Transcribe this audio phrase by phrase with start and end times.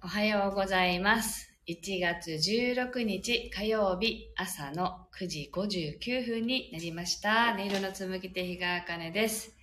[0.00, 1.52] おはようございます。
[1.66, 7.52] 1月16日火曜日朝の9時59分になりました。
[7.58, 9.56] 音色の紡ぎ手日川茜です。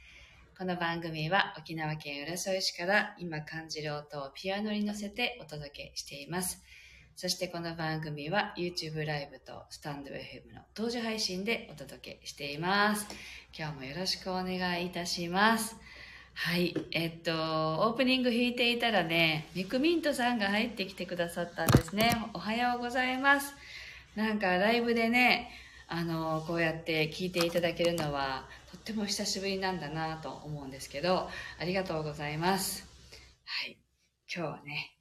[0.57, 6.62] この番組は沖縄県浦添市から今感じる音をピアノに乗せてお届けしています。
[7.16, 13.07] そしてこの番組は YouTube ライブとスタンド FM の同時配信でお届けしています。
[13.57, 15.78] 今日もよろしくお願いいたします。
[16.38, 16.75] はい。
[16.91, 22.12] えっと、オープニング弾いていたらね、ミクミントさんが入ってきてくださったんですね。
[22.34, 23.56] おはようございます。
[24.16, 25.50] なんかライブでね、
[25.88, 32.85] あの、こうやって聞いていただけるのは、とっても久しぶりなんだなと思うんですけど、ありがとうございます。
[33.45, 33.78] はい。
[34.31, 34.91] 今日はね、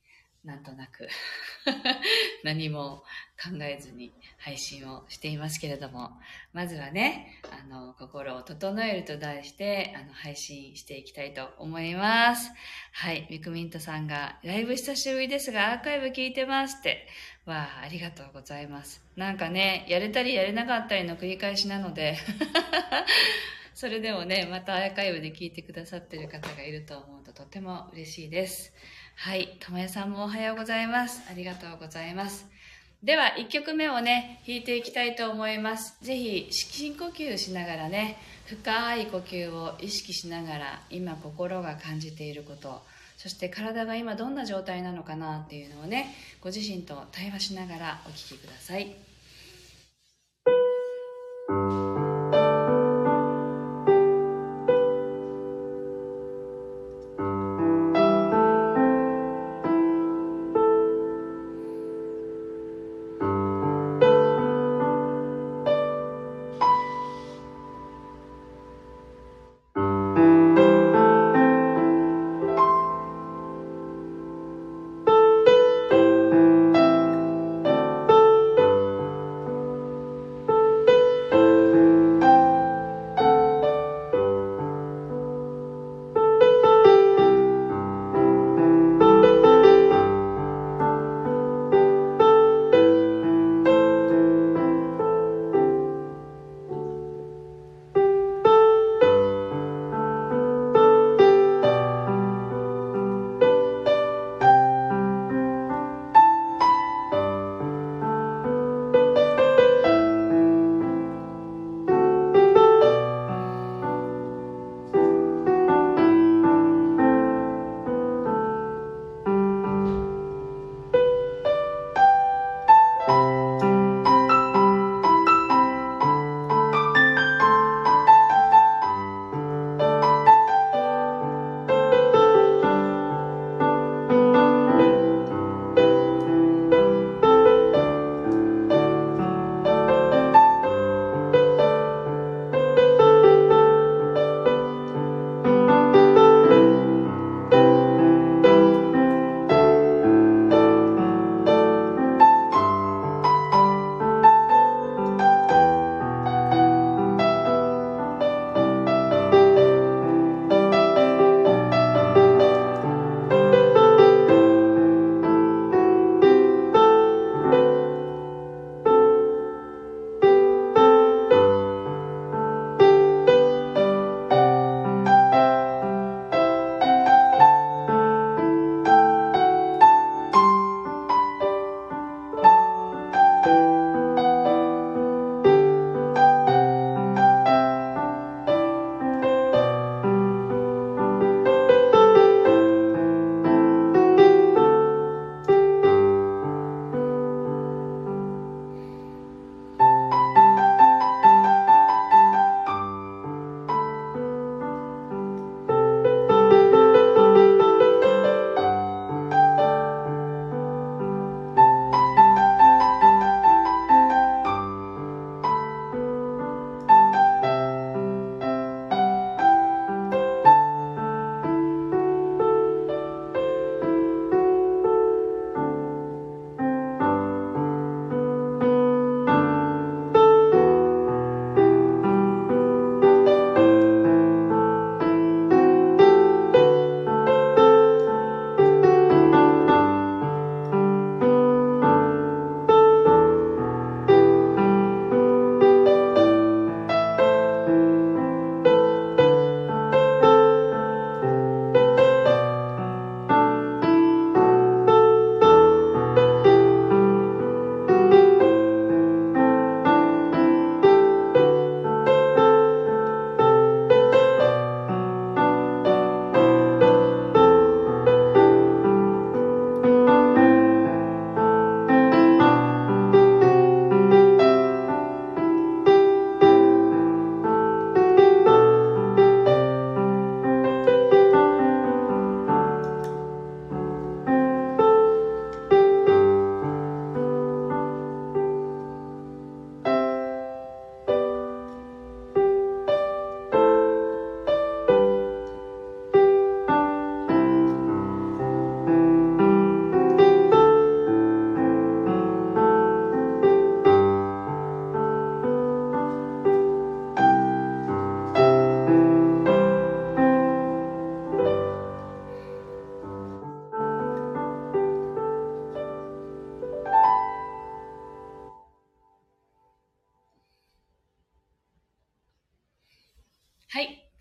[0.44, 1.08] なんとなく
[2.44, 3.02] 何も
[3.42, 6.12] 考えずに配信をしていますけれども、
[6.52, 12.50] まずはね、あの、心を整えると題して、あの、配信していきたいと思います。
[12.92, 17.06] はい、ミクミントさんが、ライブ久しぶりですが、アーカイブ聞いてますって。
[17.46, 19.04] わあ、ありがとうございます。
[19.16, 22.16] なんかね、やれたりやれなかったりの繰り返しなので、
[23.74, 28.72] それでもね、またアーカイブで聞いてくださってる方がいると思うととても嬉しいです。
[29.16, 31.22] はい、ともやさんもおはようございます。
[31.30, 32.46] ありがとうございます。
[33.02, 35.96] では、1曲目をね、弾いていきたいと思います。
[36.02, 42.82] ぜひ、深呼吸しながらね、深い呼吸を意識しながら、今心が感じていること、
[43.16, 49.13] そして体が今どんな状態なのかなっていうのをね、ご自身と対話しながらお聴きください。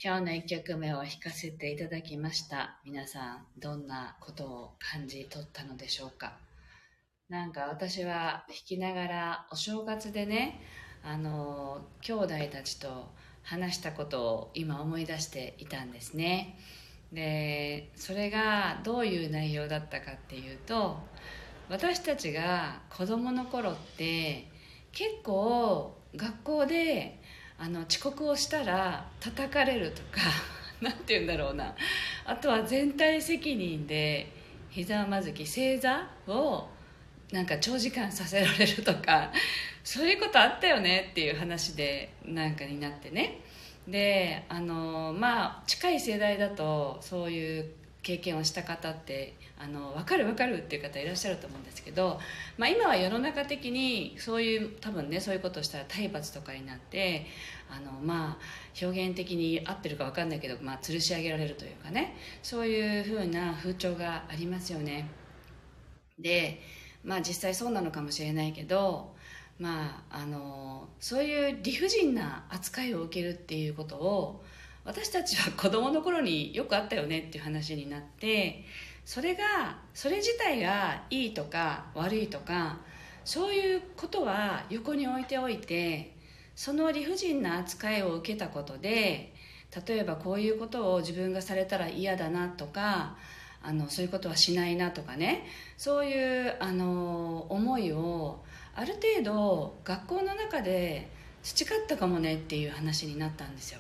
[0.06, 2.78] 今日の1曲目を弾かせていただきました。
[2.84, 6.34] 皆さん、どんなことを感じ取ったのでしょうか
[7.30, 10.60] なんか私は弾きながらお正月でね、
[11.06, 13.14] あの、兄弟たちと
[13.44, 16.60] 話したことを今思い出していたんですね。
[17.14, 20.98] で、それがどういう内容だったかっていうと、
[21.70, 24.50] 私たちが子供の頃って
[24.92, 27.23] 結構学校で
[27.64, 30.20] あの遅刻をしたら叩かれるとか
[30.82, 31.74] なんて言うんだろうな。
[32.26, 34.28] あとは全体責任で
[34.70, 36.68] 膝まずき正座を
[37.32, 39.32] なんか長時間させられるとか
[39.82, 43.40] そういうことあったよねっていう話でなんかになってね。
[43.88, 47.72] であのまあ近い世代だとそういう
[48.04, 52.20] 経験をした方ってあの分かる分かるっていう方いらっしゃると思うんですけど、
[52.58, 57.26] まあ、今は世の中的にそういう多分ねそういうことをしたら体罰とかになって
[57.72, 65.10] あのまあ表現的に合ってるか分かんないけど、まあ、吊るし上げられるというかねそういうふうな風潮がありますよね。
[66.20, 66.62] で
[67.04, 69.14] まあ実際そうなのかもしれないけど
[69.60, 74.44] まああのそういう理不尽な扱いを受けるっていうことを
[74.86, 78.66] 私たちは子供の頃によくあったよねっていう話になって
[79.06, 82.78] それがそれ自体がいいとか悪いとか
[83.24, 86.14] そういうことは横に置いておいて
[86.56, 89.34] その理不尽な扱いを受けたことで
[89.88, 93.16] 例えばこういうことを自分がされたら嫌だなとか
[93.64, 95.46] あのそういうことはしないなとかね
[95.78, 98.44] そういうあの思いを
[98.76, 101.10] ある程度学校の中で
[101.42, 103.80] 培ったかもねっていう話になったんですよ。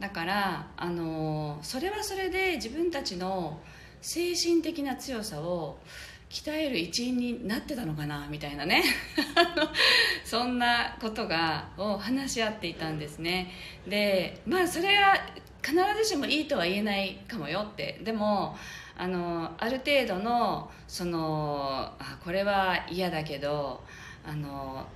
[0.00, 3.60] だからあのそれはそれで自分たちの
[4.00, 5.78] 精神的な強さを
[6.28, 8.82] 鍛える一員になってたのかなみたいなね。
[10.24, 13.52] そんなことがを話し合っていたんですね。
[13.86, 15.14] でまあそれは
[15.62, 18.00] 必ずしもいいとは言えないかもよって。
[18.02, 18.56] でも
[18.98, 23.82] あのある程度のそのあこれは嫌だけど
[24.26, 24.86] あの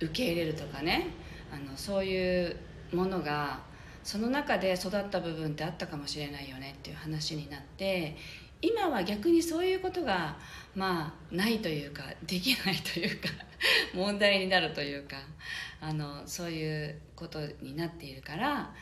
[0.00, 1.08] 受け入れるとかね
[1.52, 2.56] あのそういう
[2.92, 3.60] ものが
[4.02, 8.16] その中で育った部分ってあったかもしれないよねっていう話になって
[8.62, 10.36] 今は逆にそういうことが
[10.74, 13.28] まあないというかできないというか
[13.94, 15.16] 問題になるというか
[15.80, 18.72] あのそういうことになっているから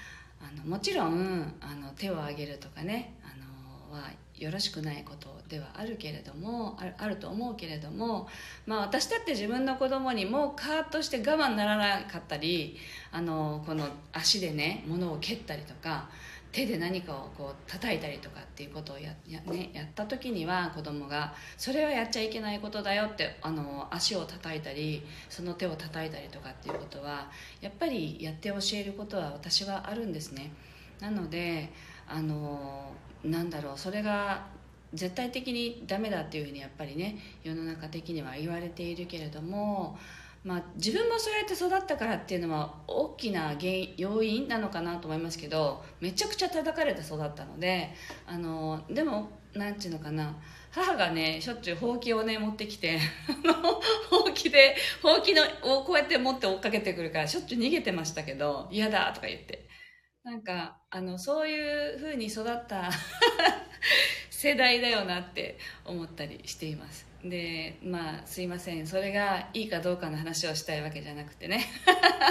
[0.41, 4.11] あのもちろんあの手を挙げるとかねあのは
[4.41, 8.29] よろしくないことではあるけれどもあると思うけれども、
[8.67, 12.77] まあ、私だって自分の子供にもうカーッとして我慢ならなかったり
[13.13, 16.09] あのこの足でね物を蹴ったりとか
[16.51, 27.31] 手で何かをこう叩いたりとかっていうことをやや,、ね、やった時には子供がそれはやっちゃいけないことだよってあの足を叩いたりその手を叩いたりとかっていうことは
[27.61, 30.53] やっぱりやって教えることは私はあるんですね。
[31.01, 31.71] なので
[32.09, 32.93] あの
[33.25, 34.47] なんだろうそれが
[34.95, 39.99] 絶対的にダメだっていうふうにやっぱりね世の中的には言われているけれども
[40.45, 47.91] まあ、自分もそうやって育ったからっていうのは大きな原因要因なのかなと思いますけどめちゃくちゃ叩かれて育ったので
[48.27, 50.37] あのでもなんていうのかな
[50.71, 52.99] 母がねしょっちゅうほうきをね持ってきて
[54.11, 59.68] ほうきでほうきのをこうやって持って追っかけてくるからしょっちゅう逃げてましたけど嫌だとか言って。
[60.29, 62.91] なんかあのそういう風に育った
[64.29, 65.57] 世代だよなって
[65.87, 67.07] 思ったりしています。
[67.25, 68.87] でまあすいません。
[68.87, 71.65] それがいいかどうかの話をしたいわけじゃなくてね。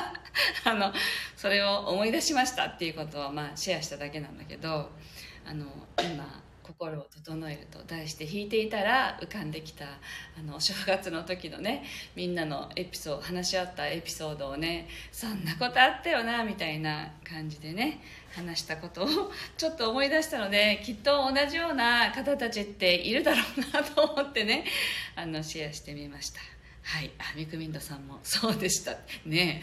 [0.64, 0.94] あの
[1.36, 4.92] それを思い出しましたっていうことをまあシェアしただけなんだけど
[5.44, 5.66] あの
[6.00, 11.84] 今心を整えると題して弾いていたら浮かんできたあのお正月の時のね
[12.16, 18.02] みんなのエピソード話し合ったエピソードをねそんなことあったよなみたいな感じでね
[18.36, 19.08] 話したことを
[19.58, 24.66] ちょっと思い出したのできっと同じような方たちっているだろうなと思ってね
[25.16, 26.40] あのシェアしてみました。
[26.84, 27.12] はい。
[27.20, 28.96] あミクミンドさんもそうでした
[29.26, 29.62] ね。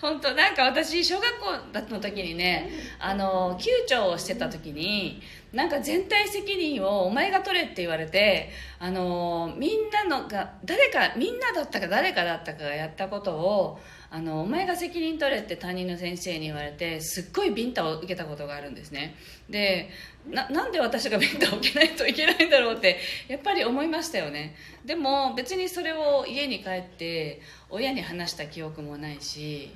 [0.00, 5.20] 本当なんか私小学校の時にねあの級長をしてた時に
[5.52, 13.80] なんか全体責任をお前が取れって言われてあのみんなのが誰かみんなだったか誰かだったかがやったことを
[14.14, 19.16] あのお前が責任取れって担任の先生に言われてすっごいビンタを受けたことがあるんですね。
[19.50, 19.90] で
[20.30, 24.54] なんで私がビンタを受けないといけないんだろうってやっぱり思いましたよね。
[24.84, 27.40] でも別にそれを家に帰って
[27.70, 29.72] 親に話した記憶もないし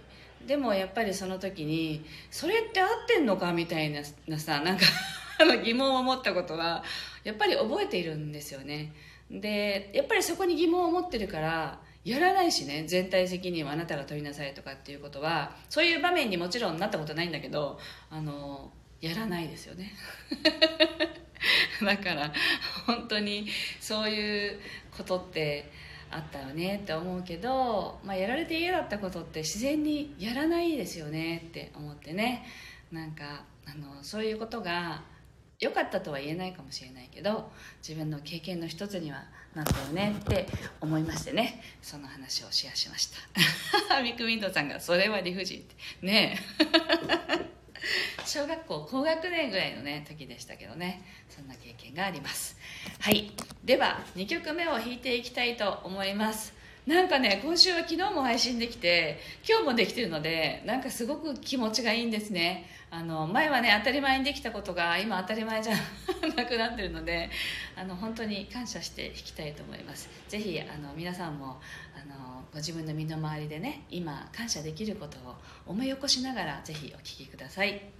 [0.46, 4.84] でもやっぱりその時にそれって合ってんのかみたいなさなんか
[5.64, 6.84] 疑問を持ったことは
[7.24, 8.92] やっぱり覚えているんですよね。
[9.32, 17.78] でやっぱりそこに疑問を持ってるからやらないしね全体責任はあなたが取りなさいとかっていうことはそういう場面にもちろんなったことないんだけど
[18.10, 18.70] あの
[19.02, 19.92] やらないですよね。
[21.84, 22.32] だから
[22.86, 23.46] 本当に
[23.78, 24.58] そういう
[24.96, 25.70] ことって
[26.10, 32.46] あったよねって思うけど、まあ、やられて嫌だったことって自然にやらないですよねって思ってね。
[32.90, 35.04] なんかあのそういうことが
[35.60, 37.50] 良かったとは言えないかもしれないけど
[37.86, 39.24] 自分の経験の一つには
[39.58, 40.46] なんだよねって
[40.80, 41.60] 思いましてね。
[41.82, 43.10] その話をシェアしまし
[43.88, 44.00] た。
[44.02, 45.74] ミック・ウィンドさんが「それは理不尽」って。
[46.06, 46.38] ね。
[47.28, 47.58] え
[48.24, 51.02] 小学校高学年ぐらいのね時でしたけどね。
[51.28, 52.56] そんな経験があります。
[53.00, 53.32] はい。
[53.64, 56.54] では2曲目を弾いていきたいと思います。
[56.88, 62.64] なんかね今週は昨日も配信できて今日もできてるのでなんかすごく気持ちがいいんですね。
[62.90, 65.74] あの前はね当たり前にできたことが今当たり前じゃ
[66.34, 67.28] なくなってるので
[67.76, 70.08] あの本当に感謝して弾きたいと思います。
[70.28, 71.60] ぜひあの皆さんも
[71.94, 77.97] あのご自分の身の回りでね今感謝できることを思い起こしながらぜひお聴きください。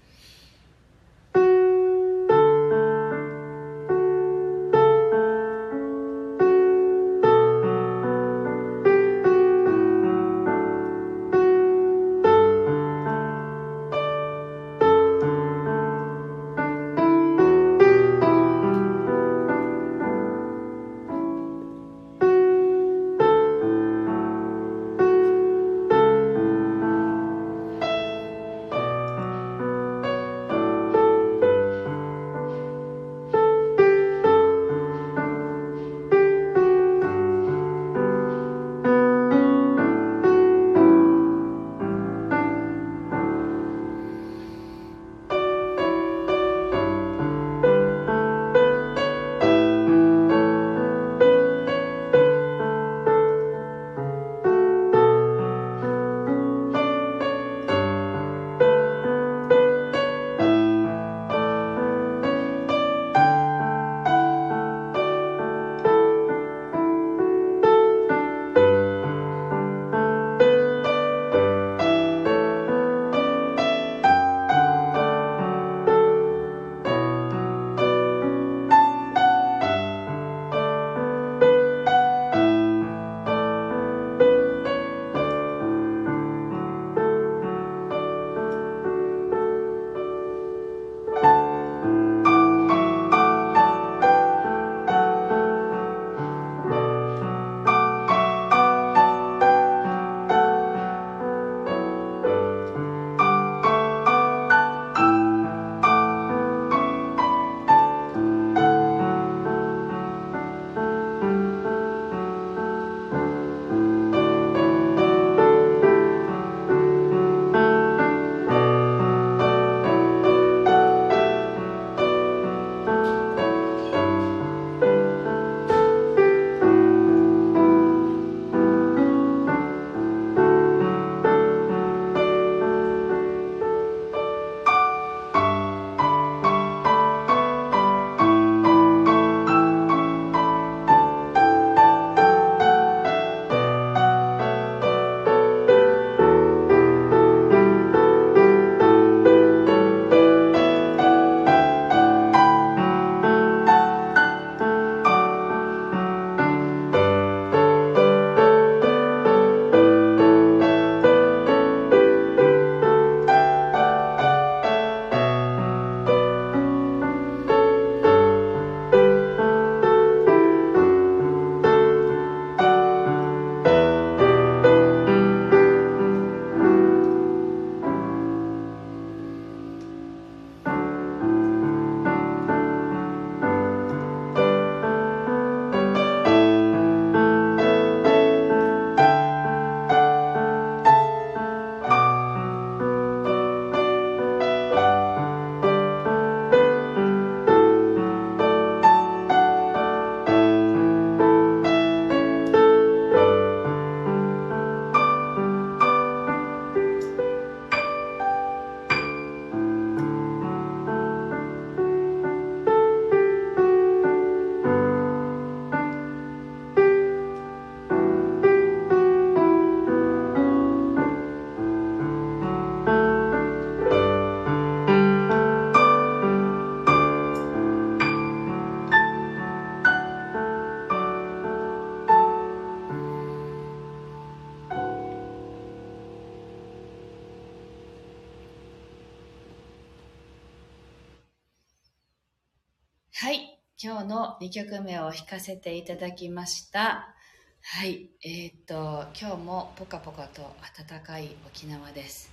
[243.80, 247.14] 今日の2曲目を弾かせていただきました。
[247.62, 248.10] はい。
[248.24, 250.56] えーっと、今日もポカポカと
[250.88, 252.32] 暖かい沖縄です。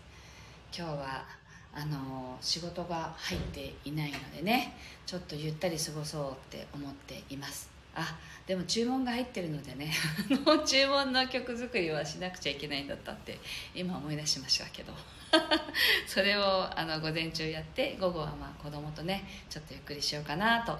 [0.75, 1.27] 今日は、
[1.71, 7.74] あの、仕事が入っていないのでね、ちょっとゆったり過ごそうって思っています。
[7.95, 9.91] あ、でも注文が入ってるのでね、
[10.65, 13.39] 注文の曲作りはしなくちゃいけないんだったって
[13.73, 14.93] 今思い出しましたけど。
[16.07, 20.71] それをあの午前中やって午後はまあ子供とねちょっとゆっくりしようかなと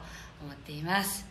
[0.42, 1.26] 思っています。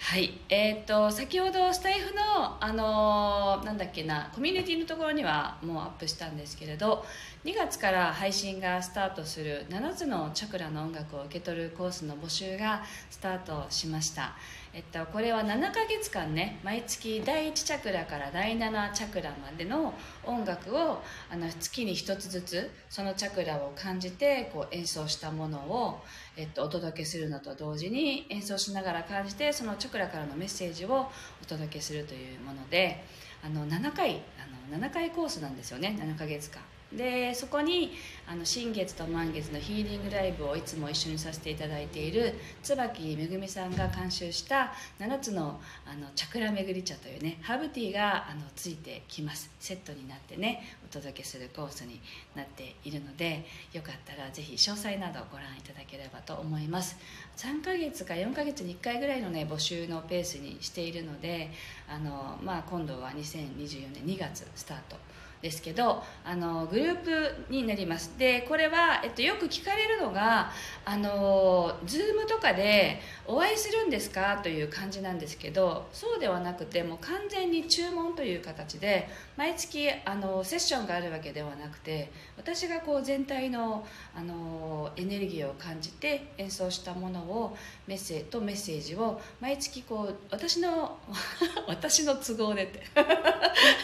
[0.00, 0.38] はい。
[0.48, 7.04] えー、と先ほどスタイフのあのーなんだっけなコミュニティのところにはもうアップしたんですけれど
[7.44, 14.36] 2月から配信がスタートする7つのチャクラの音楽を受け取るコースの募集がスタートしました。
[14.78, 19.92] えっと、これは7ヶ月間ね毎月第1チャクラから第7チャクラまでの
[20.24, 26.00] 音楽をあの月に1つずつそのチャクラを感じてこう演奏したものを、
[26.36, 31.08] えっと、お届けするのと同時に演奏しながら感じてそのチャクラからのメッセージを
[31.42, 33.02] お届けするというもので
[33.44, 34.22] あの7回
[34.70, 36.62] あの7回コースなんですよね7ヶ月間。
[36.92, 37.92] でそこに
[38.26, 49.50] あの新月と満月のヒーリングライブをいつも一緒にさせていただいている椿めぐみさんが監修した7つのあのチャクラ巡り茶というねハーブティーがあのついてきます。
[49.60, 52.00] セットになってねお届けするコースに
[52.34, 56.96] なっているのでよかったらぜひ詳細などご覧いただければと思います。
[57.36, 61.50] 3ヶ月か4ヶ月に1回ぐらいのね募集のペースにしているので
[61.86, 64.96] あの、まあ、今度は2024年2月スタート
[65.40, 68.18] ですけどあのグループになります。
[68.18, 70.50] でこれは、えっと、よく聞かれるのが
[70.84, 74.40] あの Zoom とかでお会いするんですか？
[74.42, 90.98] という感じなんですけどそうではなくてもう完全に注文という形で毎月あのセッションがあるわけではなくて私がこう全体のあのエネルギーを感じて演奏したものをメッセージとメッセージを毎月こう私の
[91.68, 92.82] 私の都合でって。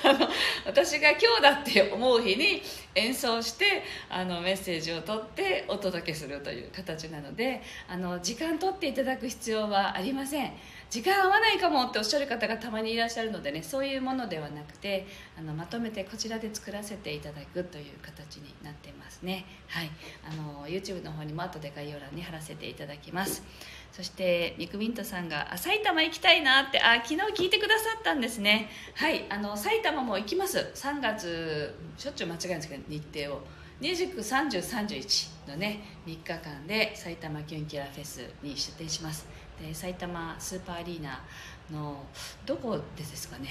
[0.05, 0.29] あの
[0.67, 2.63] 私が今日だって思う日に
[2.95, 10.53] 演奏してあのメッセージを取ってお届けするという形なのであの時間取っていただく必要はありません。
[10.89, 19.45] 時間合わないかもっておっしゃる方がたまにいらっしゃるのでねそういうものではなくてあのまとめてこちらで作らせていただくという形になってますね。
[19.69, 19.91] はい。
[20.27, 23.43] あの YouTube の方にも後で概要欄に貼らせていただきます。
[23.95, 28.69] そしてミクミントさんがあ埼玉行きたいなってあ昨日聞いてくださったんですね。
[28.97, 30.73] はいあの埼玉も行きます。
[30.75, 33.41] 3月しょっちゅう間違えるんですけど日程を。
[33.81, 39.29] 29、30、31のね3日間で埼玉キュンキラフェスに出店します。
[39.63, 41.23] で埼玉スーパーアリーナ
[41.71, 42.05] の
[42.45, 43.49] どこでですかね。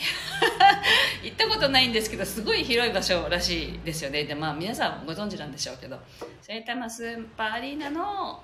[1.23, 4.25] 行ったことないんですけどすごい広い場所らしいですよね。
[4.25, 5.97] でまあ皆さんご存知なんでしょうけど。
[6.41, 8.43] 埼玉スーパーアリーナの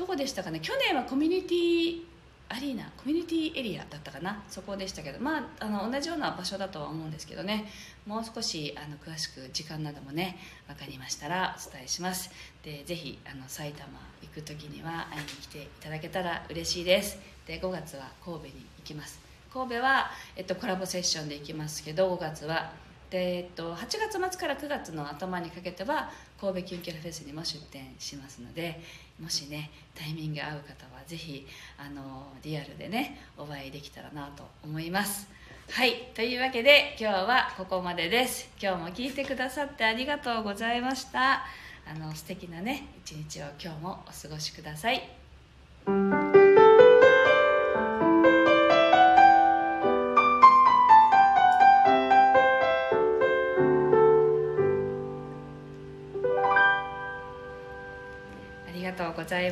[0.00, 0.60] どこでしたかね？
[0.60, 2.00] 去年はコミュニティ
[2.48, 4.42] アリーナコミュニティエリアだったかな？
[4.48, 7.66] そこでしたけどまああの同じような場所だとは思うんですけどね。
[8.06, 12.30] もう少しあの詳しく時間などもね分かりましたらお伝えします。
[12.64, 13.90] でぜひあの埼玉
[14.22, 17.18] 行く時には会いに来ていただけたら嬉しいです。
[17.46, 19.20] で5月は神戸に行きます。
[19.52, 22.72] 神戸は、えっと、コラボセッションで行きますけど5月は
[23.10, 28.80] で、えっと、8月末から9月の頭にかけては神戸キュンキャラフェスにも出店しますので
[29.20, 31.46] もしねタイミング合う方はぜひ
[31.76, 35.28] あのリアルでねお会いできたらなと思います。
[35.72, 38.48] はいというわけで今日はここまでです。
[38.60, 41.44] 今日も聞いてくださってありがとうございました。
[41.86, 46.29] あの素敵なね一日を今日もお過ごしください。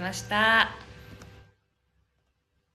[0.08, 0.87] ました。